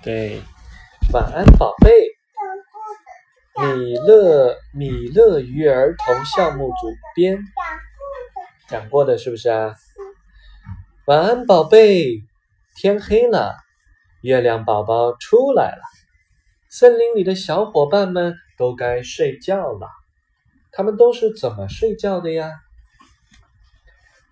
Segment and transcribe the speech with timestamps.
[0.00, 0.40] 对，
[1.12, 1.90] 晚安，宝贝。
[3.60, 7.36] 米勒米勒鱼儿童项目组编
[8.68, 9.74] 讲过的是不是啊？
[11.06, 12.22] 晚安，宝贝。
[12.76, 13.56] 天黑了，
[14.22, 15.82] 月亮宝宝出来了。
[16.70, 19.88] 森林里的小伙伴们都该睡觉了。
[20.70, 22.52] 他们都是怎么睡觉的呀？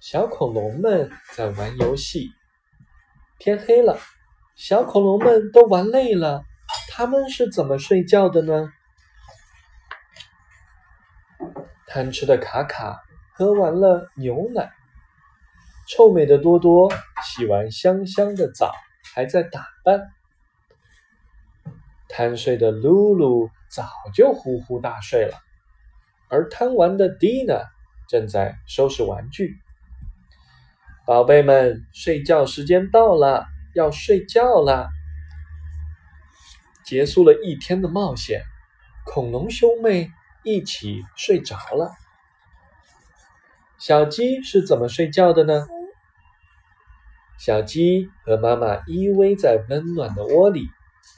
[0.01, 2.31] 小恐龙们在玩游戏。
[3.41, 3.99] 天黑了。
[4.57, 6.43] 小恐龙们都玩累了，
[6.89, 8.73] 他们是怎么睡觉的呢？
[11.87, 13.03] 贪吃的卡卡
[13.35, 14.73] 喝完了牛奶，
[15.87, 16.91] 臭美的多多
[17.23, 18.73] 洗完香香的澡，
[19.15, 20.09] 还在打扮。
[22.09, 25.37] 贪睡的露露早就呼呼大睡了，
[26.31, 27.63] 而贪玩的蒂娜
[28.09, 29.55] 正在收拾玩具。
[31.05, 33.47] 宝贝们，睡觉时间到了。
[33.77, 34.89] 要睡觉啦！
[36.83, 38.43] 结束了一天的冒险，
[39.05, 40.11] 恐龙兄妹
[40.43, 41.93] 一起睡着了。
[43.79, 45.67] 小鸡是怎么睡觉的呢？
[47.39, 50.67] 小鸡和妈妈依偎在温暖的窝里，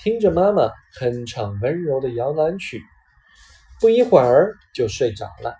[0.00, 2.82] 听着妈妈哼唱温柔的摇篮曲，
[3.80, 5.54] 不一会儿就睡着了。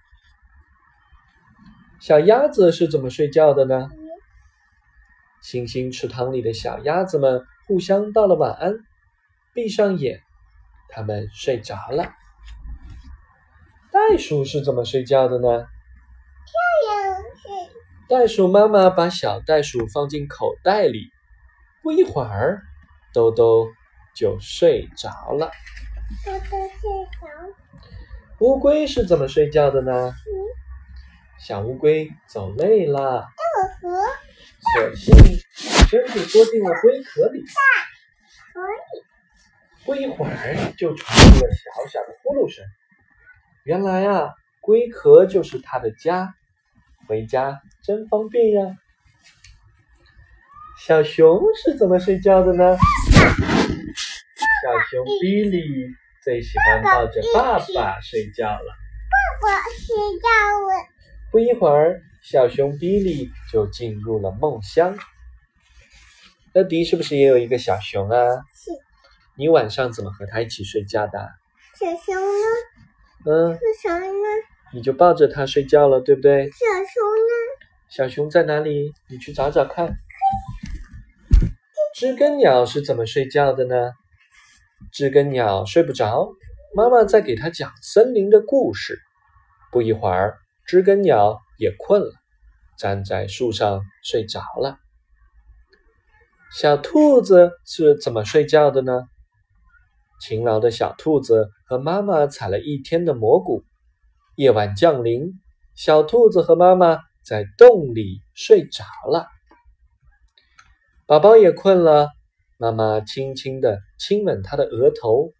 [2.00, 3.89] 小鸭子是怎么睡觉的呢？
[5.41, 8.75] 星星池塘里的小鸭子们互相道了晚安，
[9.55, 10.22] 闭上眼，
[10.89, 12.12] 它们睡着了。
[13.91, 15.48] 袋鼠是怎么睡觉的呢？
[15.48, 16.53] 漂
[16.86, 17.48] 亮是。
[18.09, 21.11] 袋鼠妈妈把小袋鼠放进口袋里，
[21.83, 22.62] 不一会儿，
[23.12, 23.69] 兜兜
[24.14, 25.50] 就睡着了。
[26.25, 27.28] 兜兜睡着。
[28.41, 30.14] 乌龟是怎么睡觉的呢？
[31.39, 33.28] 小乌龟走累了。
[34.61, 35.14] 索性
[35.89, 37.45] 身子缩进了龟壳里，
[39.84, 42.65] 不一会儿就传出了小小的呼噜声。
[43.65, 46.34] 原来啊，龟壳就是它的家，
[47.06, 48.77] 回家真方便呀。
[50.81, 52.77] 小熊是怎么睡觉的呢？
[52.77, 55.62] 小熊比利
[56.22, 58.75] 最喜欢抱着爸爸睡觉了。
[59.41, 60.28] 爸爸睡觉
[60.66, 60.87] 了。
[61.31, 62.03] 不一会儿。
[62.31, 64.99] 小熊比利就进入了梦乡。
[66.53, 68.19] 乐迪是不是也有一个小熊啊？
[68.55, 68.71] 是。
[69.34, 71.27] 你晚上怎么和它一起睡觉的？
[71.81, 72.44] 小熊呢？
[73.25, 73.59] 嗯。
[73.83, 74.28] 小熊呢？
[74.75, 76.44] 你就抱着它睡觉了，对不对？
[76.50, 77.33] 小熊呢？
[77.88, 78.93] 小熊在哪里？
[79.09, 79.97] 你去找找看。
[81.94, 83.93] 知更鸟是怎么睡觉的呢？
[84.93, 86.28] 知更鸟睡不着，
[86.77, 89.00] 妈妈在给它讲森林的故事。
[89.72, 90.37] 不一会儿，
[90.67, 91.41] 知更鸟。
[91.59, 92.12] 也困了，
[92.78, 94.78] 站在树上睡着了。
[96.50, 99.03] 小兔子是怎么睡觉的呢？
[100.21, 103.65] 勤劳的小兔子和妈妈采了一天的蘑菇。
[104.37, 105.41] 夜晚降临，
[105.75, 109.27] 小兔子和妈妈在洞里睡着了。
[111.06, 112.09] 宝宝也困了，
[112.56, 115.33] 妈妈轻轻的亲吻他的额头，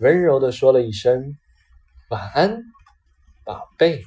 [0.00, 1.36] 温柔的说了一声
[2.10, 2.62] ：“晚安，
[3.44, 4.02] 宝贝。”